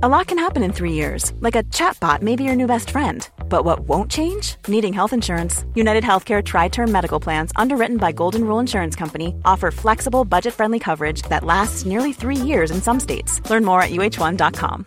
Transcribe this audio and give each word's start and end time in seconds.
A 0.00 0.08
lot 0.08 0.28
can 0.28 0.38
happen 0.38 0.62
in 0.62 0.72
three 0.72 0.92
years, 0.92 1.32
like 1.40 1.56
a 1.56 1.64
chatbot 1.74 2.22
may 2.22 2.36
be 2.36 2.44
your 2.44 2.54
new 2.54 2.68
best 2.68 2.90
friend. 2.90 3.28
But 3.48 3.64
what 3.64 3.80
won't 3.80 4.08
change? 4.08 4.54
Needing 4.68 4.92
health 4.92 5.12
insurance. 5.12 5.64
United 5.74 6.04
Healthcare 6.04 6.40
Tri 6.40 6.68
Term 6.68 6.92
Medical 6.92 7.18
Plans, 7.18 7.50
underwritten 7.56 7.96
by 7.96 8.12
Golden 8.12 8.44
Rule 8.44 8.60
Insurance 8.60 8.94
Company, 8.94 9.34
offer 9.44 9.72
flexible, 9.72 10.24
budget 10.24 10.54
friendly 10.54 10.78
coverage 10.78 11.22
that 11.22 11.42
lasts 11.42 11.84
nearly 11.84 12.12
three 12.12 12.36
years 12.36 12.70
in 12.70 12.80
some 12.80 13.00
states. 13.00 13.40
Learn 13.50 13.64
more 13.64 13.82
at 13.82 13.90
uh1.com. 13.90 14.86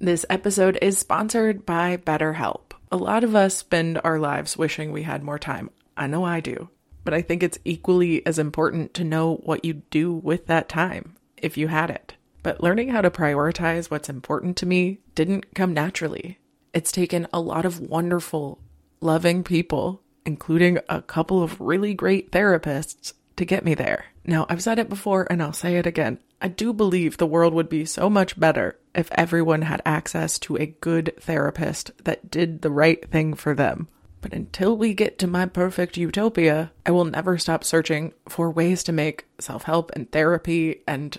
This 0.00 0.26
episode 0.28 0.76
is 0.82 0.98
sponsored 0.98 1.64
by 1.64 1.98
BetterHelp. 1.98 2.72
A 2.90 2.96
lot 2.96 3.22
of 3.22 3.36
us 3.36 3.58
spend 3.58 4.00
our 4.02 4.18
lives 4.18 4.56
wishing 4.56 4.90
we 4.90 5.04
had 5.04 5.22
more 5.22 5.38
time. 5.38 5.70
I 5.96 6.08
know 6.08 6.24
I 6.24 6.40
do. 6.40 6.68
But 7.04 7.14
I 7.14 7.22
think 7.22 7.44
it's 7.44 7.60
equally 7.64 8.26
as 8.26 8.40
important 8.40 8.92
to 8.94 9.04
know 9.04 9.36
what 9.44 9.64
you'd 9.64 9.88
do 9.88 10.12
with 10.12 10.46
that 10.48 10.68
time, 10.68 11.14
if 11.36 11.56
you 11.56 11.68
had 11.68 11.90
it 11.90 12.15
but 12.46 12.62
learning 12.62 12.90
how 12.90 13.00
to 13.00 13.10
prioritize 13.10 13.90
what's 13.90 14.08
important 14.08 14.56
to 14.56 14.66
me 14.66 15.00
didn't 15.16 15.52
come 15.56 15.74
naturally. 15.74 16.38
It's 16.72 16.92
taken 16.92 17.26
a 17.32 17.40
lot 17.40 17.64
of 17.64 17.80
wonderful, 17.80 18.60
loving 19.00 19.42
people, 19.42 20.04
including 20.24 20.78
a 20.88 21.02
couple 21.02 21.42
of 21.42 21.60
really 21.60 21.92
great 21.92 22.30
therapists, 22.30 23.14
to 23.34 23.44
get 23.44 23.64
me 23.64 23.74
there. 23.74 24.04
Now, 24.24 24.46
I've 24.48 24.62
said 24.62 24.78
it 24.78 24.88
before 24.88 25.26
and 25.28 25.42
I'll 25.42 25.52
say 25.52 25.76
it 25.76 25.88
again. 25.88 26.20
I 26.40 26.46
do 26.46 26.72
believe 26.72 27.16
the 27.16 27.26
world 27.26 27.52
would 27.52 27.68
be 27.68 27.84
so 27.84 28.08
much 28.08 28.38
better 28.38 28.78
if 28.94 29.10
everyone 29.10 29.62
had 29.62 29.82
access 29.84 30.38
to 30.38 30.54
a 30.54 30.66
good 30.66 31.14
therapist 31.18 31.90
that 32.04 32.30
did 32.30 32.62
the 32.62 32.70
right 32.70 33.10
thing 33.10 33.34
for 33.34 33.56
them. 33.56 33.88
But 34.20 34.32
until 34.32 34.76
we 34.76 34.94
get 34.94 35.18
to 35.18 35.26
my 35.26 35.46
perfect 35.46 35.96
utopia, 35.96 36.70
I 36.86 36.92
will 36.92 37.06
never 37.06 37.38
stop 37.38 37.64
searching 37.64 38.14
for 38.28 38.52
ways 38.52 38.84
to 38.84 38.92
make 38.92 39.26
self 39.40 39.64
help 39.64 39.90
and 39.96 40.08
therapy 40.12 40.82
and 40.86 41.18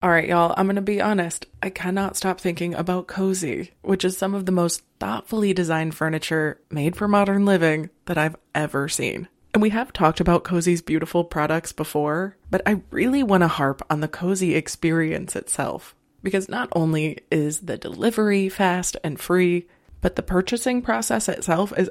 All 0.00 0.10
right, 0.10 0.28
y'all, 0.28 0.54
I'm 0.56 0.66
going 0.66 0.76
to 0.76 0.82
be 0.82 1.00
honest. 1.00 1.46
I 1.60 1.70
cannot 1.70 2.16
stop 2.16 2.40
thinking 2.40 2.72
about 2.72 3.08
Cozey, 3.08 3.72
which 3.82 4.04
is 4.04 4.16
some 4.16 4.32
of 4.32 4.46
the 4.46 4.52
most 4.52 4.84
thoughtfully 5.00 5.52
designed 5.52 5.96
furniture 5.96 6.60
made 6.70 6.94
for 6.94 7.08
modern 7.08 7.44
living 7.44 7.90
that 8.04 8.16
I've 8.16 8.36
ever 8.54 8.88
seen. 8.88 9.26
And 9.52 9.60
we 9.60 9.70
have 9.70 9.92
talked 9.92 10.20
about 10.20 10.44
Cozey's 10.44 10.82
beautiful 10.82 11.24
products 11.24 11.72
before, 11.72 12.36
but 12.48 12.62
I 12.64 12.82
really 12.92 13.24
want 13.24 13.40
to 13.40 13.48
harp 13.48 13.82
on 13.90 13.98
the 13.98 14.06
Cozey 14.06 14.54
experience 14.54 15.34
itself. 15.34 15.96
Because 16.22 16.48
not 16.48 16.68
only 16.76 17.18
is 17.32 17.62
the 17.62 17.76
delivery 17.76 18.48
fast 18.48 18.96
and 19.02 19.18
free, 19.18 19.66
but 20.00 20.14
the 20.14 20.22
purchasing 20.22 20.80
process 20.80 21.28
itself 21.28 21.76
is 21.76 21.90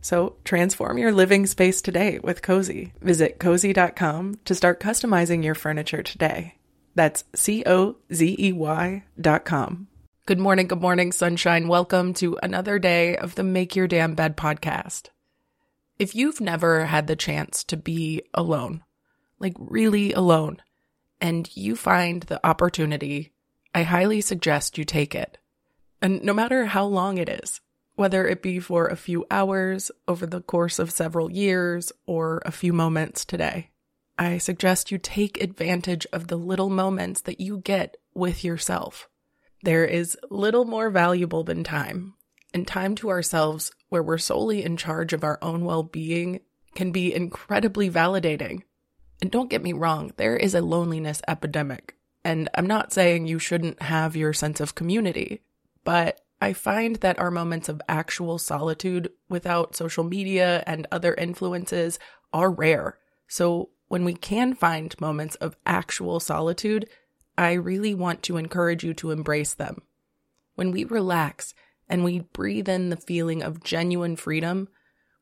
So 0.00 0.36
transform 0.44 0.98
your 0.98 1.12
living 1.12 1.46
space 1.46 1.82
today 1.82 2.18
with 2.18 2.42
Cozey. 2.42 2.92
Visit 3.00 3.38
cozey.com 3.38 4.40
to 4.44 4.54
start 4.54 4.80
customizing 4.80 5.44
your 5.44 5.54
furniture 5.54 6.02
today. 6.02 6.54
That's 6.94 7.24
C 7.34 7.62
O 7.66 7.96
Z 8.12 8.36
E 8.38 8.52
Y 8.52 9.04
dot 9.20 9.44
com. 9.44 9.88
Good 10.26 10.38
morning, 10.38 10.68
good 10.68 10.80
morning, 10.80 11.12
sunshine. 11.12 11.68
Welcome 11.68 12.14
to 12.14 12.38
another 12.42 12.78
day 12.78 13.16
of 13.16 13.34
the 13.34 13.42
Make 13.42 13.74
Your 13.74 13.88
Damn 13.88 14.14
Bed 14.14 14.36
podcast. 14.36 15.08
If 15.98 16.14
you've 16.14 16.40
never 16.40 16.86
had 16.86 17.06
the 17.06 17.16
chance 17.16 17.64
to 17.64 17.76
be 17.76 18.22
alone, 18.32 18.82
like 19.38 19.54
really 19.58 20.12
alone, 20.12 20.62
and 21.20 21.50
you 21.56 21.76
find 21.76 22.22
the 22.22 22.44
opportunity, 22.46 23.32
I 23.74 23.82
highly 23.82 24.20
suggest 24.20 24.78
you 24.78 24.84
take 24.84 25.14
it. 25.14 25.38
And 26.00 26.22
no 26.22 26.32
matter 26.32 26.66
how 26.66 26.86
long 26.86 27.18
it 27.18 27.28
is, 27.28 27.60
whether 28.00 28.26
it 28.26 28.40
be 28.40 28.58
for 28.58 28.86
a 28.86 28.96
few 28.96 29.26
hours 29.30 29.90
over 30.08 30.24
the 30.24 30.40
course 30.40 30.78
of 30.78 30.90
several 30.90 31.30
years 31.30 31.92
or 32.06 32.40
a 32.46 32.50
few 32.50 32.72
moments 32.72 33.26
today, 33.26 33.68
I 34.18 34.38
suggest 34.38 34.90
you 34.90 34.96
take 34.96 35.38
advantage 35.42 36.06
of 36.10 36.28
the 36.28 36.38
little 36.38 36.70
moments 36.70 37.20
that 37.20 37.42
you 37.42 37.58
get 37.58 37.98
with 38.14 38.42
yourself. 38.42 39.06
There 39.64 39.84
is 39.84 40.16
little 40.30 40.64
more 40.64 40.88
valuable 40.88 41.44
than 41.44 41.62
time, 41.62 42.14
and 42.54 42.66
time 42.66 42.94
to 42.94 43.10
ourselves, 43.10 43.70
where 43.90 44.02
we're 44.02 44.16
solely 44.16 44.64
in 44.64 44.78
charge 44.78 45.12
of 45.12 45.22
our 45.22 45.38
own 45.42 45.66
well 45.66 45.82
being, 45.82 46.40
can 46.74 46.92
be 46.92 47.12
incredibly 47.12 47.90
validating. 47.90 48.62
And 49.20 49.30
don't 49.30 49.50
get 49.50 49.62
me 49.62 49.74
wrong, 49.74 50.14
there 50.16 50.38
is 50.38 50.54
a 50.54 50.62
loneliness 50.62 51.20
epidemic. 51.28 51.96
And 52.24 52.48
I'm 52.54 52.66
not 52.66 52.94
saying 52.94 53.26
you 53.26 53.38
shouldn't 53.38 53.82
have 53.82 54.16
your 54.16 54.32
sense 54.32 54.58
of 54.58 54.74
community 54.74 55.42
but 55.84 56.20
I 56.40 56.52
find 56.54 56.96
that 56.96 57.18
our 57.18 57.30
moments 57.30 57.68
of 57.68 57.82
actual 57.88 58.38
solitude 58.38 59.10
without 59.28 59.76
social 59.76 60.04
media 60.04 60.62
and 60.66 60.86
other 60.90 61.14
influences 61.14 61.98
are 62.32 62.50
rare. 62.50 62.98
So 63.28 63.70
when 63.88 64.04
we 64.04 64.14
can 64.14 64.54
find 64.54 64.98
moments 65.00 65.34
of 65.36 65.56
actual 65.66 66.18
solitude, 66.18 66.88
I 67.36 67.52
really 67.52 67.94
want 67.94 68.22
to 68.24 68.36
encourage 68.36 68.84
you 68.84 68.94
to 68.94 69.10
embrace 69.10 69.54
them. 69.54 69.82
When 70.54 70.70
we 70.70 70.84
relax 70.84 71.54
and 71.88 72.04
we 72.04 72.20
breathe 72.20 72.68
in 72.68 72.90
the 72.90 72.96
feeling 72.96 73.42
of 73.42 73.64
genuine 73.64 74.16
freedom, 74.16 74.68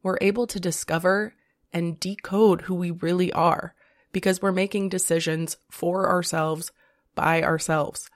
we're 0.02 0.18
able 0.20 0.46
to 0.48 0.60
discover 0.60 1.34
and 1.72 1.98
decode 1.98 2.62
who 2.62 2.74
we 2.74 2.90
really 2.90 3.32
are 3.32 3.74
because 4.12 4.40
we're 4.40 4.52
making 4.52 4.88
decisions 4.88 5.56
for 5.70 6.08
ourselves 6.08 6.70
by 7.14 7.42
ourselves. 7.42 8.08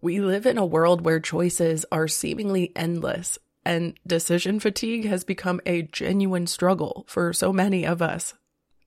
We 0.00 0.20
live 0.20 0.46
in 0.46 0.58
a 0.58 0.66
world 0.66 1.04
where 1.04 1.18
choices 1.18 1.84
are 1.90 2.06
seemingly 2.06 2.70
endless, 2.76 3.36
and 3.64 3.98
decision 4.06 4.60
fatigue 4.60 5.06
has 5.06 5.24
become 5.24 5.60
a 5.66 5.82
genuine 5.82 6.46
struggle 6.46 7.04
for 7.08 7.32
so 7.32 7.52
many 7.52 7.84
of 7.84 8.00
us. 8.00 8.34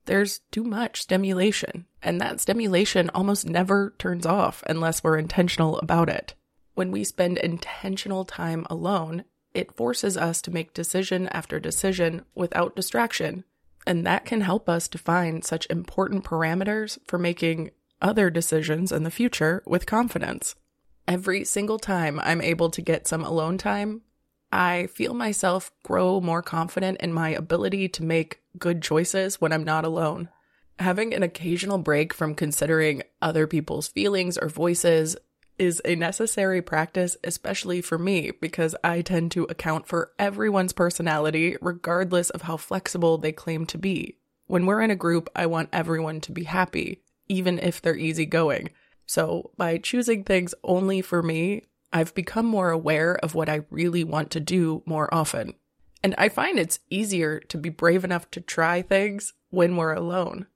There's 0.06 0.40
too 0.50 0.64
much 0.64 1.02
stimulation, 1.02 1.84
and 2.02 2.18
that 2.20 2.40
stimulation 2.40 3.10
almost 3.10 3.46
never 3.46 3.94
turns 3.98 4.24
off 4.24 4.62
unless 4.66 5.04
we're 5.04 5.18
intentional 5.18 5.78
about 5.80 6.08
it. 6.08 6.34
When 6.74 6.90
we 6.90 7.04
spend 7.04 7.36
intentional 7.36 8.24
time 8.24 8.66
alone, 8.70 9.24
it 9.52 9.76
forces 9.76 10.16
us 10.16 10.40
to 10.42 10.50
make 10.50 10.72
decision 10.72 11.28
after 11.28 11.60
decision 11.60 12.24
without 12.34 12.74
distraction, 12.74 13.44
and 13.86 14.06
that 14.06 14.24
can 14.24 14.40
help 14.40 14.66
us 14.66 14.88
define 14.88 15.42
such 15.42 15.66
important 15.68 16.24
parameters 16.24 16.98
for 17.06 17.18
making 17.18 17.70
other 18.00 18.30
decisions 18.30 18.90
in 18.90 19.02
the 19.02 19.10
future 19.10 19.62
with 19.66 19.84
confidence 19.84 20.54
every 21.06 21.44
single 21.44 21.78
time 21.78 22.20
I'm 22.20 22.40
able 22.40 22.70
to 22.70 22.82
get 22.82 23.06
some 23.06 23.24
alone 23.24 23.58
time, 23.58 24.02
I 24.50 24.88
feel 24.88 25.14
myself 25.14 25.70
grow 25.82 26.20
more 26.20 26.42
confident 26.42 27.00
in 27.00 27.12
my 27.12 27.30
ability 27.30 27.88
to 27.88 28.04
make 28.04 28.42
good 28.58 28.82
choices 28.82 29.40
when 29.40 29.52
I'm 29.52 29.64
not 29.64 29.84
alone. 29.84 30.28
Having 30.78 31.14
an 31.14 31.22
occasional 31.22 31.78
break 31.78 32.12
from 32.12 32.34
considering 32.34 33.02
other 33.20 33.46
people's 33.46 33.88
feelings 33.88 34.36
or 34.36 34.48
voices 34.48 35.16
is 35.58 35.80
a 35.84 35.94
necessary 35.94 36.60
practice, 36.60 37.16
especially 37.24 37.80
for 37.80 37.98
me, 37.98 38.30
because 38.30 38.74
I 38.82 39.00
tend 39.00 39.30
to 39.32 39.44
account 39.44 39.86
for 39.86 40.12
everyone's 40.18 40.72
personality, 40.72 41.56
regardless 41.60 42.30
of 42.30 42.42
how 42.42 42.56
flexible 42.56 43.18
they 43.18 43.32
claim 43.32 43.66
to 43.66 43.78
be. 43.78 44.18
When 44.46 44.66
we're 44.66 44.82
in 44.82 44.90
a 44.90 44.96
group, 44.96 45.30
I 45.36 45.46
want 45.46 45.68
everyone 45.72 46.20
to 46.22 46.32
be 46.32 46.44
happy, 46.44 47.02
even 47.28 47.58
if 47.58 47.80
they're 47.80 47.96
easygoing. 47.96 48.70
So, 49.12 49.50
by 49.58 49.76
choosing 49.76 50.24
things 50.24 50.54
only 50.64 51.02
for 51.02 51.22
me, 51.22 51.64
I've 51.92 52.14
become 52.14 52.46
more 52.46 52.70
aware 52.70 53.14
of 53.22 53.34
what 53.34 53.50
I 53.50 53.66
really 53.68 54.04
want 54.04 54.30
to 54.30 54.40
do 54.40 54.82
more 54.86 55.12
often. 55.12 55.52
And 56.02 56.14
I 56.16 56.30
find 56.30 56.58
it's 56.58 56.78
easier 56.88 57.38
to 57.38 57.58
be 57.58 57.68
brave 57.68 58.04
enough 58.04 58.30
to 58.30 58.40
try 58.40 58.80
things 58.80 59.34
when 59.50 59.76
we're 59.76 59.92
alone. 59.92 60.46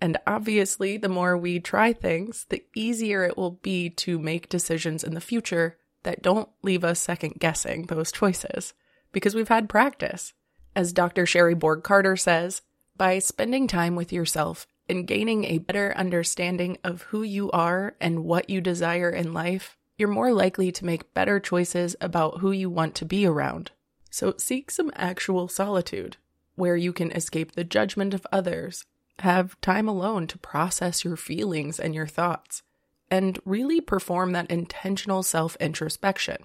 And 0.00 0.18
obviously, 0.24 0.96
the 0.96 1.08
more 1.08 1.36
we 1.36 1.58
try 1.58 1.92
things, 1.92 2.46
the 2.48 2.62
easier 2.76 3.24
it 3.24 3.36
will 3.36 3.50
be 3.50 3.90
to 3.90 4.20
make 4.20 4.48
decisions 4.48 5.02
in 5.02 5.14
the 5.14 5.20
future 5.20 5.76
that 6.04 6.22
don't 6.22 6.48
leave 6.62 6.84
us 6.84 7.00
second 7.00 7.40
guessing 7.40 7.86
those 7.86 8.12
choices 8.12 8.72
because 9.10 9.34
we've 9.34 9.48
had 9.48 9.68
practice. 9.68 10.32
As 10.76 10.92
Dr. 10.92 11.26
Sherrie 11.26 11.54
Bourg 11.54 11.82
Carter 11.82 12.16
says, 12.16 12.62
by 12.96 13.18
spending 13.18 13.66
time 13.66 13.96
with 13.96 14.12
yourself 14.12 14.68
and 14.88 15.06
gaining 15.06 15.44
a 15.44 15.58
better 15.58 15.92
understanding 15.96 16.78
of 16.84 17.02
who 17.02 17.22
you 17.22 17.50
are 17.50 17.96
and 18.00 18.24
what 18.24 18.50
you 18.50 18.60
desire 18.60 19.10
in 19.10 19.32
life, 19.32 19.76
you're 19.98 20.08
more 20.08 20.32
likely 20.32 20.70
to 20.72 20.84
make 20.84 21.14
better 21.14 21.40
choices 21.40 21.96
about 22.00 22.40
who 22.40 22.52
you 22.52 22.68
want 22.68 22.94
to 22.96 23.04
be 23.04 23.26
around. 23.26 23.70
So 24.10 24.34
seek 24.38 24.70
some 24.70 24.92
actual 24.94 25.48
solitude 25.48 26.16
where 26.54 26.76
you 26.76 26.92
can 26.92 27.12
escape 27.12 27.52
the 27.52 27.64
judgment 27.64 28.14
of 28.14 28.26
others, 28.32 28.84
have 29.20 29.60
time 29.60 29.88
alone 29.88 30.26
to 30.28 30.38
process 30.38 31.04
your 31.04 31.16
feelings 31.16 31.78
and 31.78 31.94
your 31.94 32.06
thoughts, 32.06 32.62
and 33.10 33.38
really 33.44 33.80
perform 33.80 34.32
that 34.32 34.50
intentional 34.50 35.22
self 35.22 35.56
introspection. 35.56 36.38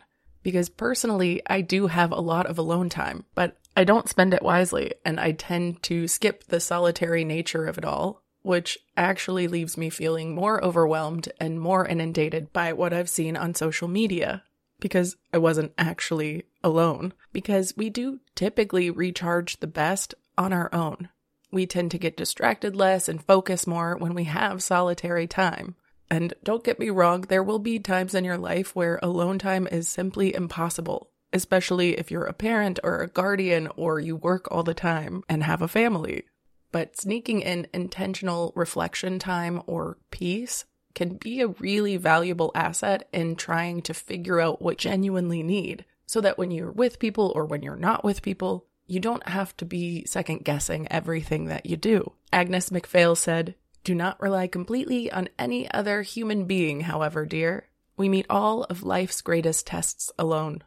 Because 0.44 0.70
personally, 0.70 1.42
I 1.48 1.62
do 1.62 1.88
have 1.88 2.12
a 2.12 2.20
lot 2.20 2.46
of 2.46 2.58
alone 2.58 2.90
time, 2.90 3.26
but 3.36 3.58
I 3.76 3.84
don't 3.84 4.10
spend 4.10 4.34
it 4.34 4.42
wisely, 4.42 4.94
and 5.06 5.20
I 5.20 5.32
tend 5.32 5.84
to 5.84 6.08
skip 6.08 6.46
the 6.46 6.60
solitary 6.60 7.24
nature 7.24 7.68
of 7.68 7.78
it 7.78 7.86
all, 7.86 8.24
which 8.42 8.78
actually 8.98 9.48
leaves 9.48 9.78
me 9.78 9.90
feeling 9.90 10.34
more 10.34 10.64
overwhelmed 10.64 11.32
and 11.40 11.60
more 11.60 11.86
inundated 11.86 12.52
by 12.54 12.74
what 12.74 12.94
I've 12.94 13.10
seen 13.10 13.38
on 13.38 13.54
social 13.54 13.88
media. 13.88 14.44
Because 14.80 15.16
I 15.32 15.38
wasn't 15.38 15.74
actually 15.78 16.46
alone. 16.64 17.14
Because 17.32 17.76
we 17.78 17.90
do 17.90 18.20
typically 18.36 18.90
recharge 18.90 19.60
the 19.60 19.68
best 19.68 20.16
on 20.38 20.54
our 20.54 20.74
own. 20.74 21.10
We 21.52 21.66
tend 21.68 21.92
to 21.92 22.00
get 22.00 22.18
distracted 22.18 22.76
less 22.76 23.08
and 23.08 23.24
focus 23.24 23.68
more 23.68 23.96
when 23.98 24.14
we 24.14 24.24
have 24.24 24.64
solitary 24.64 25.28
time. 25.28 25.76
And 26.10 26.34
don't 26.44 26.64
get 26.64 26.80
me 26.80 26.90
wrong, 26.90 27.22
there 27.22 27.44
will 27.44 27.60
be 27.60 27.80
times 27.80 28.16
in 28.16 28.26
your 28.26 28.38
life 28.38 28.76
where 28.76 29.00
alone 29.02 29.40
time 29.40 29.68
is 29.72 29.88
simply 29.88 30.34
impossible, 30.34 31.10
especially 31.32 31.98
if 31.98 32.10
you're 32.10 32.26
a 32.26 32.34
parent 32.34 32.80
or 32.84 33.00
a 33.00 33.08
guardian 33.08 33.70
or 33.78 34.00
you 34.00 34.16
work 34.16 34.48
all 34.52 34.64
the 34.64 34.74
time 34.74 35.24
and 35.30 35.44
have 35.44 35.62
a 35.62 35.68
family. 35.68 36.24
But 36.72 36.98
sneaking 36.98 37.42
in 37.42 37.68
intentional 37.74 38.54
reflection 38.56 39.20
time 39.20 39.62
or 39.68 39.98
peace 40.10 40.66
can 40.94 41.16
be 41.16 41.42
a 41.42 41.48
really 41.48 41.98
valuable 41.98 42.52
asset 42.56 43.08
in 43.14 43.36
trying 43.36 43.82
to 43.84 43.94
figure 43.94 44.40
out 44.40 44.62
what 44.62 44.78
genuinely 44.78 45.44
need 45.44 45.86
so 46.06 46.22
that 46.22 46.38
when 46.38 46.52
you're 46.52 46.72
with 46.72 47.00
people 47.00 47.32
or 47.36 47.46
when 47.46 47.62
you're 47.62 47.76
not 47.76 48.04
with 48.04 48.22
people, 48.22 48.66
you 48.88 49.00
don't 49.00 49.28
have 49.28 49.56
to 49.58 49.66
be 49.66 50.06
second 50.06 50.44
guessing 50.44 50.88
everything 50.92 51.46
that 51.46 51.66
you 51.66 51.78
do. 51.78 52.12
Agnes 52.34 52.72
MacPhail 52.72 53.16
said, 53.16 53.56
do 53.84 53.96
not 53.96 54.22
rely 54.22 54.48
completely 54.48 55.12
on 55.12 55.30
any 55.40 55.72
other 55.72 56.02
human 56.02 56.46
being, 56.46 56.82
however, 56.82 57.26
dear. 57.26 57.68
We 57.98 58.10
meet 58.10 58.26
all 58.30 58.64
of 58.66 58.84
life's 58.84 59.22
greatest 59.22 59.66
tests 59.66 60.12
alone. 60.20 60.64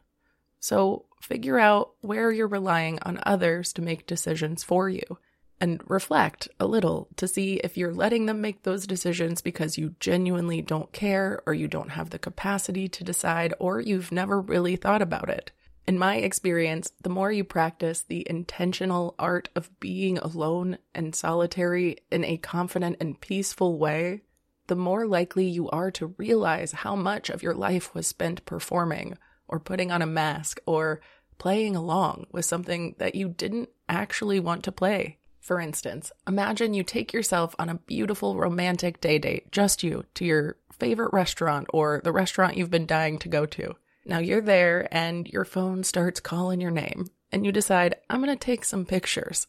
So 0.59 1.07
figure 1.21 1.59
out 1.59 1.93
where 2.01 2.33
you're 2.33 2.49
relying 2.49 2.99
on 3.03 3.21
others 3.25 3.73
to 3.75 3.83
make 3.83 4.07
decisions 4.07 4.63
for 4.63 4.89
you 4.89 5.19
and 5.61 5.81
reflect 5.87 6.49
a 6.59 6.67
little 6.67 7.09
to 7.17 7.29
see 7.29 7.55
if 7.55 7.77
you're 7.77 7.95
letting 7.95 8.27
them 8.27 8.41
make 8.41 8.63
those 8.63 8.87
decisions 8.87 9.41
because 9.41 9.79
you 9.79 9.95
genuinely 10.01 10.61
don't 10.61 10.93
care 10.93 11.43
or 11.47 11.55
you 11.55 11.69
don't 11.69 11.91
have 11.91 12.11
the 12.11 12.19
capacity 12.19 12.89
to 12.89 13.05
decide 13.05 13.55
or 13.59 13.81
you've 13.81 14.13
never 14.13 14.41
really 14.41 14.77
thought 14.77 15.03
about 15.03 15.31
it. 15.31 15.53
In 15.87 15.99
my 15.99 16.17
experience, 16.17 16.93
the 17.03 17.11
more 17.11 17.31
you 17.31 17.45
practice 17.45 18.03
the 18.03 18.27
intentional 18.29 19.15
art 19.19 19.51
of 19.55 19.79
being 19.81 20.17
alone 20.19 20.79
and 20.95 21.15
solitary 21.15 21.99
in 22.11 22.25
a 22.25 22.39
confident 22.39 22.97
and 23.01 23.21
peaceful 23.21 23.79
way, 23.79 24.23
the 24.67 24.77
more 24.77 25.07
likely 25.07 25.47
you 25.47 25.69
are 25.69 25.91
to 25.91 26.15
realize 26.17 26.73
how 26.73 26.97
much 26.97 27.29
of 27.29 27.43
your 27.43 27.55
life 27.55 27.95
was 27.95 28.07
spent 28.07 28.47
performing 28.47 29.19
or 29.47 29.61
putting 29.61 29.93
on 29.93 30.01
a 30.01 30.07
mask 30.07 30.59
or 30.65 31.03
playing 31.37 31.77
along 31.77 32.27
with 32.33 32.47
something 32.47 32.95
that 32.99 33.15
you 33.15 33.29
didn't 33.29 33.69
actually 33.89 34.41
want 34.41 34.65
to 34.65 34.73
play. 34.73 35.19
For 35.45 35.61
instance, 35.61 36.11
imagine 36.27 36.73
you 36.73 36.83
take 36.83 37.13
yourself 37.13 37.55
on 37.59 37.69
a 37.69 37.75
beautiful 37.75 38.39
romantic 38.39 38.99
day 38.99 39.19
date, 39.19 39.53
just 39.53 39.83
you, 39.83 40.07
to 40.15 40.25
your 40.25 40.57
favorite 40.73 41.13
restaurant 41.13 41.67
or 41.71 42.01
the 42.03 42.13
restaurant 42.13 42.57
you've 42.57 42.71
been 42.71 42.87
dying 42.87 43.19
to 43.19 43.29
go 43.29 43.45
to. 43.45 43.75
Now 44.07 44.21
you're 44.21 44.41
there 44.41 44.89
and 44.91 45.29
your 45.29 45.45
phone 45.45 45.85
starts 45.85 46.19
calling 46.19 46.63
your 46.63 46.71
name, 46.71 47.09
and 47.31 47.45
you 47.45 47.53
decide, 47.53 47.97
I'm 48.09 48.25
going 48.25 48.35
to 48.35 48.43
take 48.43 48.65
some 48.65 48.87
pictures. 48.87 49.47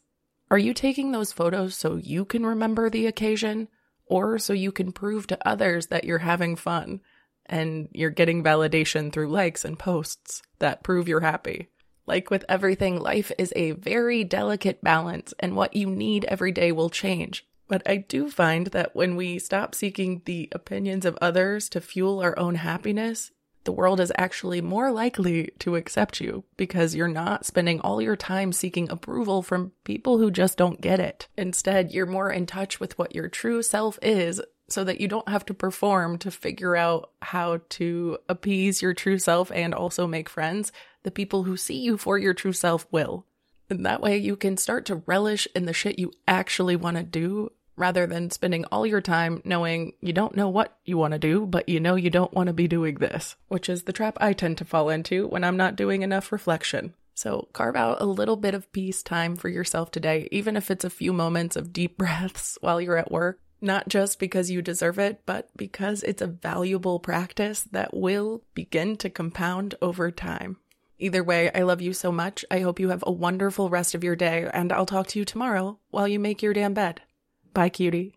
Are 0.51 0.57
you 0.57 0.73
taking 0.73 1.13
those 1.13 1.31
photos 1.31 1.77
so 1.77 1.95
you 1.95 2.25
can 2.25 2.45
remember 2.45 2.89
the 2.89 3.07
occasion, 3.07 3.69
or 4.05 4.37
so 4.37 4.51
you 4.51 4.73
can 4.73 4.91
prove 4.91 5.27
to 5.27 5.47
others 5.47 5.87
that 5.87 6.03
you're 6.03 6.17
having 6.17 6.57
fun 6.57 6.99
and 7.45 7.87
you're 7.93 8.09
getting 8.09 8.43
validation 8.43 9.13
through 9.13 9.29
likes 9.29 9.63
and 9.63 9.79
posts 9.79 10.41
that 10.59 10.83
prove 10.83 11.07
you're 11.07 11.21
happy? 11.21 11.69
Like 12.07 12.29
with 12.29 12.45
everything, 12.47 12.99
life 12.99 13.31
is 13.37 13.51
a 13.55 13.71
very 13.71 14.23
delicate 14.23 14.83
balance, 14.83 15.33
and 15.39 15.55
what 15.55 15.75
you 15.75 15.87
need 15.87 16.25
every 16.25 16.51
day 16.51 16.71
will 16.71 16.89
change. 16.89 17.45
But 17.67 17.81
I 17.87 17.97
do 17.97 18.29
find 18.29 18.67
that 18.67 18.95
when 18.95 19.15
we 19.15 19.39
stop 19.39 19.73
seeking 19.73 20.21
the 20.25 20.49
opinions 20.51 21.05
of 21.05 21.17
others 21.21 21.67
to 21.69 21.81
fuel 21.81 22.19
our 22.19 22.37
own 22.37 22.55
happiness, 22.55 23.31
the 23.63 23.71
world 23.71 23.99
is 23.99 24.11
actually 24.15 24.61
more 24.61 24.91
likely 24.91 25.49
to 25.57 25.75
accept 25.75 26.21
you 26.21 26.43
because 26.55 26.93
you're 26.93 27.07
not 27.07 27.47
spending 27.47 27.79
all 27.81 27.99
your 27.99 28.15
time 28.15 28.53
seeking 28.53 28.91
approval 28.91 29.41
from 29.41 29.71
people 29.83 30.19
who 30.19 30.29
just 30.29 30.55
don't 30.55 30.81
get 30.81 30.99
it. 30.99 31.27
Instead, 31.35 31.91
you're 31.91 32.05
more 32.05 32.31
in 32.31 32.45
touch 32.45 32.79
with 32.79 32.97
what 32.99 33.15
your 33.15 33.27
true 33.27 33.63
self 33.63 33.97
is 34.03 34.39
so 34.69 34.83
that 34.83 35.01
you 35.01 35.07
don't 35.07 35.29
have 35.29 35.45
to 35.45 35.53
perform 35.53 36.19
to 36.19 36.29
figure 36.29 36.75
out 36.75 37.09
how 37.23 37.59
to 37.69 38.19
appease 38.29 38.83
your 38.83 38.93
true 38.93 39.17
self 39.17 39.51
and 39.51 39.73
also 39.73 40.05
make 40.05 40.29
friends. 40.29 40.71
The 41.05 41.11
people 41.11 41.43
who 41.43 41.55
see 41.55 41.77
you 41.77 41.99
for 41.99 42.17
your 42.17 42.33
true 42.33 42.51
self 42.51 42.87
will. 42.89 43.27
And 43.69 43.85
that 43.85 44.01
way 44.01 44.17
you 44.17 44.35
can 44.35 44.57
start 44.57 44.85
to 44.85 45.03
relish 45.05 45.47
in 45.53 45.67
the 45.67 45.71
shit 45.71 45.99
you 45.99 46.11
actually 46.27 46.75
want 46.75 46.97
to 46.97 47.03
do 47.03 47.51
rather 47.75 48.07
than 48.07 48.31
spending 48.31 48.65
all 48.65 48.87
your 48.87 49.01
time 49.01 49.39
knowing 49.45 49.93
you 50.01 50.13
don't 50.13 50.35
know 50.35 50.49
what 50.49 50.79
you 50.83 50.97
want 50.97 51.11
to 51.11 51.19
do, 51.19 51.45
but 51.45 51.69
you 51.69 51.79
know 51.79 51.93
you 51.93 52.09
don't 52.09 52.33
want 52.33 52.47
to 52.47 52.53
be 52.53 52.67
doing 52.67 52.95
this, 52.95 53.35
which 53.49 53.69
is 53.69 53.83
the 53.83 53.93
trap 53.93 54.17
I 54.19 54.33
tend 54.33 54.57
to 54.57 54.65
fall 54.65 54.89
into 54.89 55.27
when 55.27 55.43
I'm 55.43 55.57
not 55.57 55.75
doing 55.75 56.01
enough 56.01 56.31
reflection. 56.31 56.95
So 57.13 57.49
carve 57.53 57.75
out 57.75 58.01
a 58.01 58.05
little 58.05 58.35
bit 58.35 58.55
of 58.55 58.71
peace 58.71 59.03
time 59.03 59.35
for 59.35 59.47
yourself 59.47 59.91
today, 59.91 60.27
even 60.31 60.57
if 60.57 60.71
it's 60.71 60.85
a 60.85 60.89
few 60.89 61.13
moments 61.13 61.55
of 61.55 61.71
deep 61.71 61.97
breaths 61.99 62.57
while 62.61 62.81
you're 62.81 62.97
at 62.97 63.11
work, 63.11 63.39
not 63.61 63.89
just 63.89 64.17
because 64.17 64.49
you 64.49 64.63
deserve 64.63 64.97
it, 64.97 65.21
but 65.27 65.49
because 65.55 66.01
it's 66.01 66.23
a 66.23 66.27
valuable 66.27 66.99
practice 66.99 67.61
that 67.71 67.93
will 67.93 68.41
begin 68.55 68.97
to 68.97 69.09
compound 69.11 69.75
over 69.83 70.09
time. 70.09 70.57
Either 70.97 71.23
way, 71.23 71.51
I 71.53 71.61
love 71.61 71.81
you 71.81 71.93
so 71.93 72.11
much. 72.11 72.45
I 72.49 72.59
hope 72.59 72.79
you 72.79 72.89
have 72.89 73.03
a 73.05 73.11
wonderful 73.11 73.69
rest 73.69 73.95
of 73.95 74.03
your 74.03 74.15
day, 74.15 74.49
and 74.53 74.71
I'll 74.71 74.85
talk 74.85 75.07
to 75.07 75.19
you 75.19 75.25
tomorrow 75.25 75.79
while 75.89 76.07
you 76.07 76.19
make 76.19 76.41
your 76.41 76.53
damn 76.53 76.73
bed. 76.73 77.01
Bye, 77.53 77.69
cutie. 77.69 78.13